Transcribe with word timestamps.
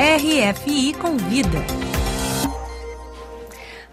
RFI 0.00 0.94
Convida. 0.94 1.89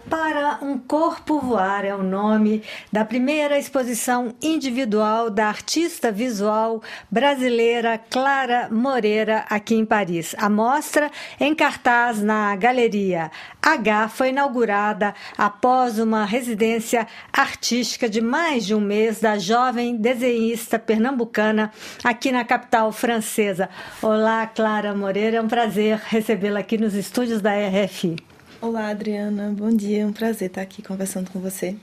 Para 0.08 0.58
um 0.62 0.78
Corpo 0.78 1.38
Voar 1.38 1.84
é 1.84 1.94
o 1.94 2.02
nome 2.02 2.62
da 2.90 3.04
primeira 3.04 3.58
exposição 3.58 4.34
individual 4.40 5.28
da 5.28 5.48
artista 5.48 6.10
visual 6.10 6.82
brasileira 7.10 8.00
Clara 8.10 8.68
Moreira 8.70 9.44
aqui 9.50 9.74
em 9.74 9.84
Paris. 9.84 10.34
A 10.38 10.48
mostra, 10.48 11.10
em 11.38 11.54
cartaz 11.54 12.22
na 12.22 12.56
Galeria 12.56 13.30
H, 13.60 14.08
foi 14.08 14.30
inaugurada 14.30 15.14
após 15.36 15.98
uma 15.98 16.24
residência 16.24 17.06
artística 17.30 18.08
de 18.08 18.22
mais 18.22 18.64
de 18.64 18.74
um 18.74 18.80
mês 18.80 19.20
da 19.20 19.36
jovem 19.36 19.94
desenhista 19.94 20.78
pernambucana 20.78 21.70
aqui 22.02 22.32
na 22.32 22.46
capital 22.46 22.92
francesa. 22.92 23.68
Olá, 24.00 24.46
Clara 24.46 24.94
Moreira, 24.94 25.36
é 25.36 25.42
um 25.42 25.48
prazer 25.48 26.00
recebê-la 26.06 26.60
aqui 26.60 26.78
nos 26.78 26.94
estúdios 26.94 27.42
da 27.42 27.52
RFI. 27.52 28.27
Olá, 28.60 28.88
Adriana. 28.88 29.54
Bom 29.56 29.70
dia. 29.70 30.02
É 30.02 30.06
um 30.06 30.12
prazer 30.12 30.48
estar 30.48 30.62
aqui 30.62 30.82
conversando 30.82 31.30
com 31.30 31.38
você. 31.38 31.76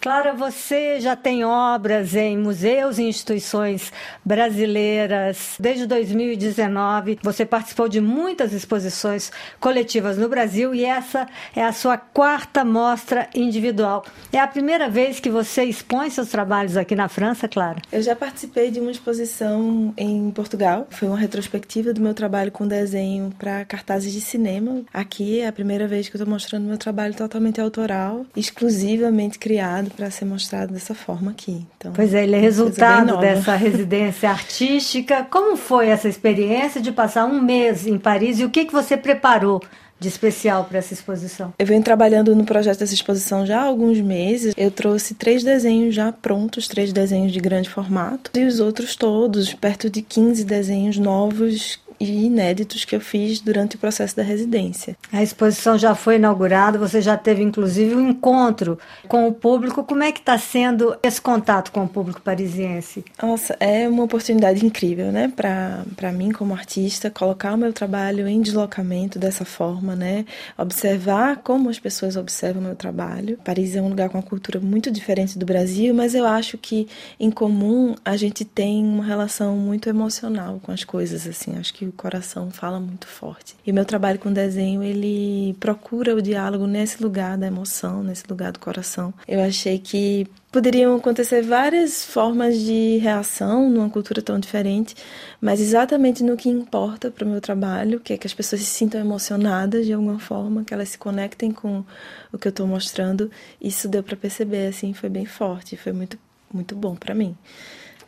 Clara, 0.00 0.32
você 0.32 0.98
já 0.98 1.14
tem 1.14 1.44
obras 1.44 2.14
em 2.14 2.38
museus 2.38 2.96
e 2.96 3.02
instituições 3.02 3.92
brasileiras 4.24 5.56
desde 5.60 5.86
2019. 5.86 7.18
Você 7.22 7.44
participou 7.44 7.86
de 7.86 8.00
muitas 8.00 8.54
exposições 8.54 9.30
coletivas 9.60 10.16
no 10.16 10.26
Brasil 10.26 10.74
e 10.74 10.86
essa 10.86 11.28
é 11.54 11.62
a 11.62 11.70
sua 11.70 11.98
quarta 11.98 12.64
mostra 12.64 13.28
individual. 13.34 14.02
É 14.32 14.38
a 14.38 14.46
primeira 14.48 14.88
vez 14.88 15.20
que 15.20 15.28
você 15.28 15.64
expõe 15.64 16.08
seus 16.08 16.30
trabalhos 16.30 16.78
aqui 16.78 16.94
na 16.94 17.06
França, 17.06 17.46
Clara? 17.46 17.82
Eu 17.92 18.00
já 18.00 18.16
participei 18.16 18.70
de 18.70 18.80
uma 18.80 18.90
exposição 18.90 19.92
em 19.98 20.30
Portugal. 20.30 20.86
Foi 20.88 21.08
uma 21.08 21.18
retrospectiva 21.18 21.92
do 21.92 22.00
meu 22.00 22.14
trabalho 22.14 22.50
com 22.50 22.66
desenho 22.66 23.34
para 23.38 23.66
cartazes 23.66 24.10
de 24.14 24.22
cinema. 24.22 24.80
Aqui 24.94 25.40
é 25.40 25.48
a 25.48 25.52
primeira 25.52 25.86
vez 25.86 26.08
que 26.08 26.16
eu 26.16 26.18
estou 26.18 26.32
mostrando 26.32 26.64
meu 26.64 26.78
trabalho 26.78 27.12
totalmente 27.12 27.60
autoral, 27.60 28.24
exclusivamente 28.34 29.38
criado 29.38 29.89
para 29.90 30.10
ser 30.10 30.24
mostrado 30.24 30.72
dessa 30.72 30.94
forma 30.94 31.30
aqui. 31.30 31.66
Então, 31.76 31.92
pois 31.92 32.14
é, 32.14 32.22
ele 32.22 32.36
é 32.36 32.40
resultado 32.40 33.18
dessa 33.18 33.54
residência 33.54 34.28
artística. 34.30 35.24
Como 35.30 35.56
foi 35.56 35.88
essa 35.88 36.08
experiência 36.08 36.80
de 36.80 36.92
passar 36.92 37.26
um 37.26 37.40
mês 37.42 37.86
em 37.86 37.98
Paris 37.98 38.40
e 38.40 38.44
o 38.44 38.50
que, 38.50 38.64
que 38.64 38.72
você 38.72 38.96
preparou 38.96 39.62
de 39.98 40.08
especial 40.08 40.64
para 40.64 40.78
essa 40.78 40.94
exposição? 40.94 41.52
Eu 41.58 41.66
venho 41.66 41.82
trabalhando 41.82 42.34
no 42.34 42.44
projeto 42.44 42.78
dessa 42.78 42.94
exposição 42.94 43.44
já 43.44 43.60
há 43.60 43.64
alguns 43.64 44.00
meses. 44.00 44.54
Eu 44.56 44.70
trouxe 44.70 45.14
três 45.14 45.44
desenhos 45.44 45.94
já 45.94 46.10
prontos, 46.10 46.66
três 46.66 46.92
desenhos 46.92 47.32
de 47.32 47.38
grande 47.38 47.68
formato, 47.68 48.30
e 48.34 48.44
os 48.44 48.60
outros 48.60 48.96
todos, 48.96 49.52
perto 49.52 49.90
de 49.90 50.00
15 50.00 50.42
desenhos 50.44 50.96
novos 50.96 51.78
e 52.00 52.24
inéditos 52.24 52.84
que 52.84 52.96
eu 52.96 53.00
fiz 53.00 53.40
durante 53.40 53.76
o 53.76 53.78
processo 53.78 54.16
da 54.16 54.22
residência. 54.22 54.96
A 55.12 55.22
exposição 55.22 55.76
já 55.76 55.94
foi 55.94 56.16
inaugurada, 56.16 56.78
você 56.78 57.02
já 57.02 57.16
teve 57.16 57.42
inclusive 57.42 57.94
um 57.94 58.08
encontro 58.08 58.78
com 59.06 59.28
o 59.28 59.32
público. 59.32 59.84
Como 59.84 60.02
é 60.02 60.10
que 60.10 60.20
está 60.20 60.38
sendo 60.38 60.96
esse 61.02 61.20
contato 61.20 61.70
com 61.70 61.84
o 61.84 61.88
público 61.88 62.22
parisiense? 62.22 63.04
Nossa, 63.22 63.54
é 63.60 63.86
uma 63.86 64.04
oportunidade 64.04 64.64
incrível, 64.64 65.12
né, 65.12 65.30
para 65.36 66.12
mim 66.12 66.32
como 66.32 66.54
artista, 66.54 67.10
colocar 67.10 67.52
o 67.52 67.58
meu 67.58 67.72
trabalho 67.72 68.26
em 68.26 68.40
deslocamento 68.40 69.18
dessa 69.18 69.44
forma, 69.44 69.94
né, 69.94 70.24
observar 70.56 71.38
como 71.38 71.68
as 71.68 71.78
pessoas 71.78 72.16
observam 72.16 72.62
o 72.62 72.64
meu 72.64 72.76
trabalho. 72.76 73.38
Paris 73.44 73.76
é 73.76 73.82
um 73.82 73.88
lugar 73.88 74.08
com 74.08 74.16
uma 74.16 74.24
cultura 74.24 74.58
muito 74.58 74.90
diferente 74.90 75.38
do 75.38 75.44
Brasil, 75.44 75.92
mas 75.92 76.14
eu 76.14 76.26
acho 76.26 76.56
que 76.56 76.88
em 77.18 77.30
comum 77.30 77.94
a 78.04 78.16
gente 78.16 78.44
tem 78.44 78.82
uma 78.82 79.04
relação 79.04 79.56
muito 79.56 79.88
emocional 79.88 80.60
com 80.62 80.72
as 80.72 80.82
coisas, 80.84 81.26
assim. 81.26 81.58
Acho 81.58 81.74
que 81.74 81.89
o 81.90 81.92
coração 81.92 82.50
fala 82.50 82.80
muito 82.80 83.06
forte. 83.06 83.54
E 83.66 83.70
o 83.70 83.74
meu 83.74 83.84
trabalho 83.84 84.18
com 84.18 84.32
desenho, 84.32 84.82
ele 84.82 85.54
procura 85.60 86.14
o 86.14 86.22
diálogo 86.22 86.66
nesse 86.66 87.02
lugar 87.02 87.36
da 87.36 87.46
emoção, 87.46 88.02
nesse 88.02 88.24
lugar 88.28 88.52
do 88.52 88.58
coração. 88.58 89.12
Eu 89.28 89.42
achei 89.42 89.78
que 89.78 90.26
poderiam 90.50 90.96
acontecer 90.96 91.42
várias 91.42 92.04
formas 92.04 92.58
de 92.58 92.98
reação 92.98 93.70
numa 93.70 93.88
cultura 93.88 94.20
tão 94.20 94.38
diferente, 94.38 94.96
mas 95.40 95.60
exatamente 95.60 96.24
no 96.24 96.36
que 96.36 96.48
importa 96.48 97.10
para 97.10 97.24
o 97.24 97.28
meu 97.28 97.40
trabalho, 97.40 98.00
que 98.00 98.12
é 98.12 98.16
que 98.16 98.26
as 98.26 98.34
pessoas 98.34 98.62
se 98.62 98.66
sintam 98.66 99.00
emocionadas 99.00 99.86
de 99.86 99.92
alguma 99.92 100.18
forma, 100.18 100.64
que 100.64 100.74
elas 100.74 100.88
se 100.88 100.98
conectem 100.98 101.52
com 101.52 101.84
o 102.32 102.38
que 102.38 102.48
eu 102.48 102.50
estou 102.50 102.66
mostrando, 102.66 103.30
isso 103.60 103.88
deu 103.88 104.02
para 104.02 104.16
perceber, 104.16 104.66
assim, 104.66 104.92
foi 104.92 105.08
bem 105.08 105.24
forte, 105.24 105.76
foi 105.76 105.92
muito, 105.92 106.18
muito 106.52 106.74
bom 106.74 106.96
para 106.96 107.14
mim. 107.14 107.36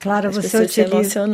Claro, 0.03 0.31
As 0.31 0.37
você 0.37 0.59
utiliza. 0.59 1.29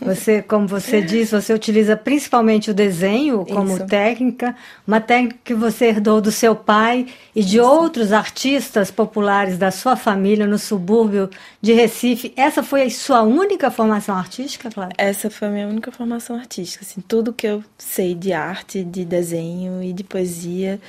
Você, 0.00 0.42
como 0.42 0.66
você 0.66 1.00
disse, 1.00 1.30
você 1.30 1.54
utiliza 1.54 1.96
principalmente 1.96 2.68
o 2.68 2.74
desenho 2.74 3.46
como 3.46 3.76
Isso. 3.76 3.86
técnica, 3.86 4.56
uma 4.84 5.00
técnica 5.00 5.38
que 5.44 5.54
você 5.54 5.84
herdou 5.84 6.20
do 6.20 6.32
seu 6.32 6.56
pai 6.56 7.06
e 7.32 7.44
de 7.44 7.58
Isso. 7.58 7.64
outros 7.64 8.12
artistas 8.12 8.90
populares 8.90 9.56
da 9.56 9.70
sua 9.70 9.94
família 9.94 10.48
no 10.48 10.58
subúrbio 10.58 11.30
de 11.60 11.74
Recife. 11.74 12.32
Essa 12.36 12.60
foi 12.60 12.82
a 12.82 12.90
sua 12.90 13.22
única 13.22 13.70
formação 13.70 14.16
artística, 14.16 14.68
claro? 14.68 14.90
Essa 14.98 15.30
foi 15.30 15.46
a 15.46 15.50
minha 15.52 15.68
única 15.68 15.92
formação 15.92 16.34
artística. 16.34 16.84
Assim, 16.84 17.00
tudo 17.06 17.32
que 17.32 17.46
eu 17.46 17.62
sei 17.78 18.16
de 18.16 18.32
arte, 18.32 18.82
de 18.82 19.04
desenho 19.04 19.80
e 19.80 19.92
de 19.92 20.02
poesia 20.02 20.80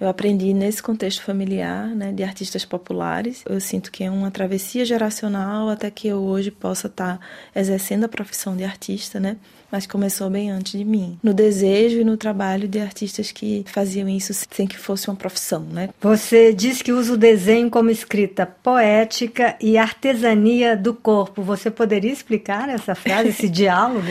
eu 0.00 0.08
aprendi 0.08 0.52
nesse 0.52 0.82
contexto 0.82 1.22
familiar, 1.22 1.88
né, 1.88 2.12
de 2.12 2.22
artistas 2.22 2.64
populares. 2.64 3.42
Eu 3.46 3.60
sinto 3.60 3.90
que 3.90 4.04
é 4.04 4.10
uma 4.10 4.30
travessia 4.30 4.84
geracional 4.84 5.68
até 5.68 5.90
que 5.90 6.06
eu 6.08 6.18
hoje 6.18 6.50
possa 6.50 6.86
estar 6.86 7.18
exercendo 7.54 8.04
a 8.04 8.08
profissão 8.08 8.56
de 8.56 8.64
artista, 8.64 9.18
né? 9.18 9.36
Mas 9.70 9.86
começou 9.86 10.30
bem 10.30 10.50
antes 10.50 10.78
de 10.78 10.84
mim. 10.84 11.18
No 11.22 11.34
desejo 11.34 12.00
e 12.00 12.04
no 12.04 12.16
trabalho 12.16 12.68
de 12.68 12.78
artistas 12.78 13.32
que 13.32 13.64
faziam 13.66 14.08
isso 14.08 14.32
sem 14.50 14.66
que 14.66 14.78
fosse 14.78 15.08
uma 15.08 15.16
profissão, 15.16 15.60
né? 15.60 15.88
Você 16.00 16.52
diz 16.52 16.82
que 16.82 16.92
usa 16.92 17.14
o 17.14 17.16
desenho 17.16 17.70
como 17.70 17.90
escrita 17.90 18.46
poética 18.46 19.56
e 19.60 19.76
artesania 19.76 20.76
do 20.76 20.94
corpo. 20.94 21.42
Você 21.42 21.70
poderia 21.70 22.12
explicar 22.12 22.68
essa 22.68 22.94
frase, 22.94 23.28
esse 23.28 23.48
diálogo? 23.50 24.06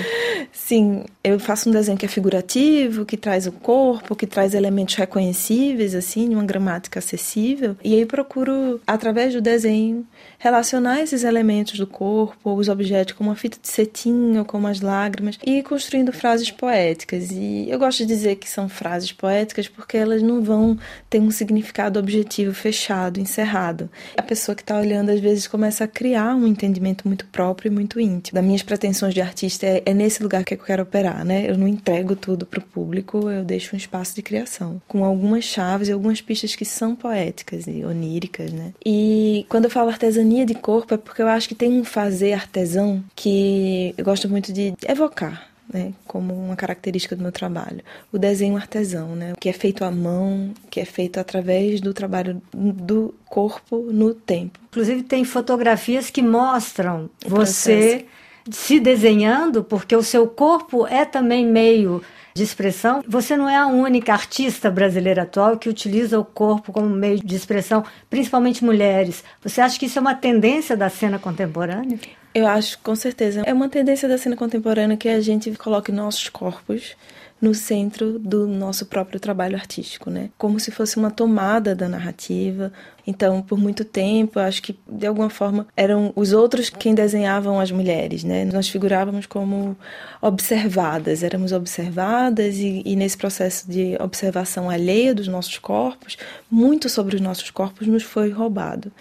Sim, 0.51 1.05
eu 1.23 1.39
faço 1.39 1.69
um 1.69 1.71
desenho 1.71 1.97
que 1.97 2.05
é 2.05 2.09
figurativo, 2.09 3.05
que 3.05 3.17
traz 3.17 3.47
o 3.47 3.51
corpo, 3.51 4.15
que 4.15 4.27
traz 4.27 4.53
elementos 4.53 4.95
reconhecíveis, 4.95 5.95
assim, 5.95 6.33
uma 6.33 6.43
gramática 6.43 6.99
acessível. 6.99 7.75
E 7.83 7.95
aí 7.95 8.05
procuro, 8.05 8.79
através 8.85 9.33
do 9.33 9.41
desenho, 9.41 10.05
relacionar 10.37 11.01
esses 11.01 11.23
elementos 11.23 11.79
do 11.79 11.87
corpo, 11.87 12.53
os 12.53 12.69
objetos, 12.69 13.13
como 13.13 13.31
a 13.31 13.35
fita 13.35 13.57
de 13.61 13.67
cetim 13.67 14.37
ou 14.37 14.45
como 14.45 14.67
as 14.67 14.81
lágrimas, 14.81 15.37
e 15.45 15.61
construindo 15.61 16.11
frases 16.11 16.49
poéticas. 16.49 17.29
E 17.29 17.69
eu 17.69 17.77
gosto 17.77 17.99
de 17.99 18.07
dizer 18.07 18.37
que 18.37 18.49
são 18.49 18.67
frases 18.67 19.11
poéticas 19.11 19.67
porque 19.67 19.95
elas 19.95 20.23
não 20.23 20.43
vão 20.43 20.77
ter 21.09 21.19
um 21.19 21.29
significado 21.29 21.99
objetivo 21.99 22.53
fechado, 22.53 23.19
encerrado. 23.19 23.89
A 24.17 24.23
pessoa 24.23 24.55
que 24.55 24.63
está 24.63 24.79
olhando 24.79 25.11
às 25.11 25.19
vezes 25.19 25.47
começa 25.47 25.83
a 25.83 25.87
criar 25.87 26.35
um 26.35 26.47
entendimento 26.47 27.07
muito 27.07 27.27
próprio 27.27 27.69
e 27.69 27.73
muito 27.73 27.99
íntimo. 27.99 28.35
Das 28.35 28.43
minhas 28.43 28.63
pretensões 28.63 29.13
de 29.13 29.21
artista 29.21 29.67
é, 29.67 29.83
é 29.85 29.93
nesse 29.93 30.23
lugar 30.23 30.43
que 30.43 30.55
eu 30.55 30.57
quero 30.57 30.81
operar, 30.81 31.23
né? 31.23 31.47
Eu 31.47 31.57
não 31.57 31.67
entrego 31.67 32.15
tudo 32.15 32.45
para 32.45 32.59
o 32.59 32.63
público, 32.63 33.29
eu 33.29 33.43
deixo 33.43 33.75
um 33.75 33.77
espaço 33.77 34.15
de 34.15 34.23
criação 34.23 34.81
com 34.87 35.05
algumas 35.05 35.43
chaves 35.43 35.89
e 35.89 35.91
algumas 35.91 36.21
pistas 36.21 36.55
que 36.55 36.65
são 36.65 36.95
poéticas 36.95 37.67
e 37.67 37.83
oníricas, 37.85 38.51
né? 38.51 38.73
E 38.83 39.45
quando 39.47 39.65
eu 39.65 39.69
falo 39.69 39.89
artesania 39.89 40.45
de 40.45 40.55
corpo 40.55 40.95
é 40.95 40.97
porque 40.97 41.21
eu 41.21 41.27
acho 41.27 41.47
que 41.47 41.55
tem 41.55 41.79
um 41.79 41.83
fazer 41.83 42.33
artesão 42.33 43.03
que 43.15 43.93
eu 43.97 44.03
gosto 44.03 44.27
muito 44.27 44.51
de 44.51 44.73
evocar 44.87 45.34
né, 45.71 45.93
como 46.07 46.33
uma 46.33 46.55
característica 46.55 47.15
do 47.15 47.21
meu 47.21 47.31
trabalho. 47.31 47.81
O 48.11 48.17
desenho 48.17 48.55
artesão, 48.55 49.15
né, 49.15 49.33
que 49.39 49.49
é 49.49 49.53
feito 49.53 49.83
à 49.83 49.91
mão, 49.91 50.53
que 50.69 50.79
é 50.79 50.85
feito 50.85 51.19
através 51.19 51.81
do 51.81 51.93
trabalho 51.93 52.41
do 52.53 53.13
corpo 53.25 53.77
no 53.91 54.13
tempo. 54.13 54.59
Inclusive 54.69 55.03
tem 55.03 55.23
fotografias 55.23 56.09
que 56.09 56.21
mostram 56.21 57.09
o 57.25 57.29
você 57.29 58.05
processo. 58.05 58.05
se 58.51 58.79
desenhando, 58.79 59.63
porque 59.63 59.95
o 59.95 60.03
seu 60.03 60.27
corpo 60.27 60.85
é 60.87 61.05
também 61.05 61.45
meio 61.45 62.01
de 62.35 62.43
expressão. 62.43 63.01
Você 63.07 63.37
não 63.37 63.47
é 63.47 63.55
a 63.55 63.65
única 63.65 64.11
artista 64.11 64.69
brasileira 64.69 65.21
atual 65.21 65.57
que 65.57 65.69
utiliza 65.69 66.19
o 66.19 66.25
corpo 66.25 66.73
como 66.73 66.89
meio 66.89 67.17
de 67.17 67.33
expressão, 67.33 67.85
principalmente 68.09 68.63
mulheres. 68.63 69.23
Você 69.41 69.61
acha 69.61 69.79
que 69.79 69.85
isso 69.85 69.97
é 69.97 70.01
uma 70.01 70.13
tendência 70.13 70.75
da 70.75 70.89
cena 70.89 71.17
contemporânea? 71.17 71.97
Eu 72.33 72.45
acho, 72.45 72.77
com 72.79 72.93
certeza. 72.93 73.43
É 73.45 73.53
uma 73.53 73.69
tendência 73.69 74.09
da 74.09 74.17
cena 74.17 74.35
contemporânea 74.35 74.97
que 74.97 75.07
a 75.07 75.21
gente 75.21 75.49
coloque 75.51 75.93
nossos 75.93 76.27
corpos 76.27 76.97
no 77.45 77.53
centro 77.53 78.17
do 78.17 78.47
nosso 78.47 78.87
próprio 78.87 79.19
trabalho 79.19 79.55
artístico, 79.55 80.09
né? 80.09 80.31
Como 80.35 80.59
se 80.59 80.71
fosse 80.71 80.97
uma 80.97 81.11
tomada 81.11 81.75
da 81.75 81.87
narrativa. 81.87 82.73
Então, 83.05 83.39
por 83.39 83.59
muito 83.59 83.85
tempo, 83.85 84.39
acho 84.39 84.63
que 84.63 84.75
de 84.89 85.05
alguma 85.05 85.29
forma 85.29 85.67
eram 85.77 86.11
os 86.15 86.33
outros 86.33 86.71
quem 86.71 86.95
desenhavam 86.95 87.59
as 87.59 87.69
mulheres, 87.69 88.23
né? 88.23 88.45
Nós 88.45 88.67
figurávamos 88.67 89.27
como 89.27 89.77
observadas, 90.19 91.21
éramos 91.21 91.51
observadas 91.51 92.55
e, 92.57 92.81
e 92.83 92.95
nesse 92.95 93.15
processo 93.15 93.69
de 93.69 93.95
observação 94.01 94.67
alheia 94.67 95.13
dos 95.13 95.27
nossos 95.27 95.59
corpos, 95.59 96.17
muito 96.49 96.89
sobre 96.89 97.15
os 97.15 97.21
nossos 97.21 97.51
corpos 97.51 97.85
nos 97.85 98.01
foi 98.01 98.31
roubado. 98.31 98.91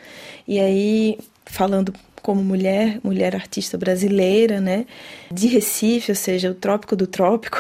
E 0.46 0.60
aí, 0.60 1.18
falando 1.46 1.94
como 2.24 2.42
mulher, 2.42 3.00
mulher 3.04 3.36
artista 3.36 3.76
brasileira, 3.76 4.58
né, 4.58 4.86
de 5.30 5.46
Recife, 5.46 6.10
ou 6.10 6.16
seja, 6.16 6.50
o 6.50 6.54
trópico 6.54 6.96
do 6.96 7.06
trópico, 7.06 7.58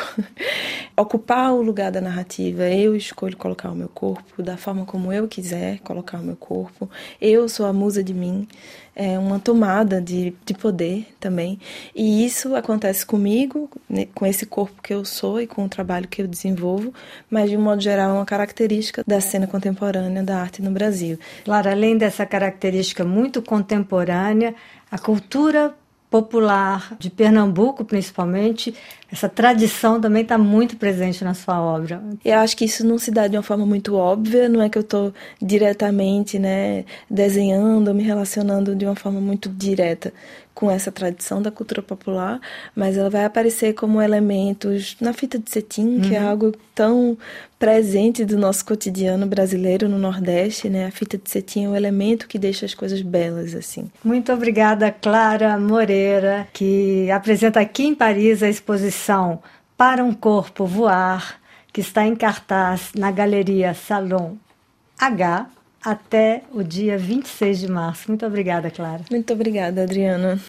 ocupar 0.96 1.52
o 1.52 1.62
lugar 1.62 1.90
da 1.90 2.00
narrativa. 2.00 2.64
Eu 2.68 2.94
escolho 2.94 3.36
colocar 3.36 3.70
o 3.70 3.74
meu 3.74 3.88
corpo 3.88 4.42
da 4.42 4.56
forma 4.56 4.84
como 4.84 5.12
eu 5.12 5.26
quiser 5.26 5.78
colocar 5.80 6.18
o 6.18 6.22
meu 6.22 6.36
corpo. 6.36 6.88
Eu 7.20 7.48
sou 7.48 7.66
a 7.66 7.72
musa 7.72 8.02
de 8.02 8.14
mim. 8.14 8.46
É 8.96 9.18
uma 9.18 9.40
tomada 9.40 10.00
de, 10.00 10.32
de 10.46 10.54
poder 10.54 11.08
também. 11.18 11.58
E 11.94 12.24
isso 12.24 12.54
acontece 12.54 13.04
comigo, 13.04 13.68
né, 13.88 14.06
com 14.14 14.24
esse 14.24 14.46
corpo 14.46 14.80
que 14.80 14.94
eu 14.94 15.04
sou 15.04 15.40
e 15.40 15.48
com 15.48 15.64
o 15.64 15.68
trabalho 15.68 16.06
que 16.06 16.22
eu 16.22 16.28
desenvolvo, 16.28 16.94
mas 17.28 17.50
de 17.50 17.56
um 17.56 17.60
modo 17.60 17.80
geral 17.82 18.10
é 18.10 18.12
uma 18.12 18.24
característica 18.24 19.02
da 19.04 19.20
cena 19.20 19.48
contemporânea 19.48 20.22
da 20.22 20.40
arte 20.40 20.62
no 20.62 20.70
Brasil. 20.70 21.18
Claro, 21.44 21.70
além 21.70 21.98
dessa 21.98 22.24
característica 22.24 23.04
muito 23.04 23.42
contemporânea, 23.42 24.54
a 24.88 24.98
cultura 24.98 25.74
popular 26.10 26.96
de 26.98 27.10
Pernambuco, 27.10 27.84
principalmente, 27.84 28.74
essa 29.10 29.28
tradição 29.28 30.00
também 30.00 30.22
está 30.22 30.38
muito 30.38 30.76
presente 30.76 31.24
na 31.24 31.34
sua 31.34 31.60
obra. 31.60 32.02
Eu 32.24 32.38
acho 32.38 32.56
que 32.56 32.64
isso 32.64 32.86
não 32.86 32.98
se 32.98 33.10
dá 33.10 33.26
de 33.26 33.36
uma 33.36 33.42
forma 33.42 33.66
muito 33.66 33.96
óbvia, 33.96 34.48
não 34.48 34.62
é 34.62 34.68
que 34.68 34.78
eu 34.78 34.82
estou 34.82 35.12
diretamente 35.40 36.38
né, 36.38 36.84
desenhando, 37.10 37.94
me 37.94 38.02
relacionando 38.02 38.76
de 38.76 38.84
uma 38.84 38.94
forma 38.94 39.20
muito 39.20 39.48
direta 39.48 40.12
com 40.54 40.70
essa 40.70 40.92
tradição 40.92 41.42
da 41.42 41.50
cultura 41.50 41.82
popular, 41.82 42.40
mas 42.74 42.96
ela 42.96 43.10
vai 43.10 43.24
aparecer 43.24 43.74
como 43.74 44.00
elementos 44.00 44.96
na 45.00 45.12
fita 45.12 45.38
de 45.38 45.50
cetim, 45.50 45.96
uhum. 45.96 46.00
que 46.00 46.14
é 46.14 46.20
uhum. 46.20 46.28
algo 46.28 46.52
tão 46.74 47.18
presente 47.58 48.24
do 48.24 48.38
nosso 48.38 48.64
cotidiano 48.64 49.26
brasileiro 49.26 49.88
no 49.88 49.98
Nordeste, 49.98 50.68
né? 50.68 50.86
A 50.86 50.90
fita 50.90 51.18
de 51.18 51.28
cetim 51.28 51.64
é 51.64 51.68
um 51.68 51.76
elemento 51.76 52.28
que 52.28 52.38
deixa 52.38 52.64
as 52.64 52.74
coisas 52.74 53.02
belas 53.02 53.54
assim. 53.54 53.90
Muito 54.04 54.32
obrigada, 54.32 54.92
Clara 54.92 55.58
Moreira, 55.58 56.46
que 56.52 57.10
apresenta 57.10 57.60
aqui 57.60 57.84
em 57.84 57.94
Paris 57.94 58.42
a 58.42 58.48
exposição 58.48 59.42
Para 59.76 60.04
um 60.04 60.14
Corpo 60.14 60.66
Voar, 60.66 61.40
que 61.72 61.80
está 61.80 62.06
em 62.06 62.14
cartaz 62.14 62.92
na 62.94 63.10
Galeria 63.10 63.74
Salon 63.74 64.36
H 64.98 65.48
até 65.84 66.42
o 66.50 66.62
dia 66.62 66.96
26 66.96 67.60
de 67.60 67.68
março. 67.68 68.04
Muito 68.08 68.24
obrigada, 68.24 68.70
Clara. 68.70 69.02
Muito 69.10 69.32
obrigada, 69.32 69.82
Adriana. 69.82 70.40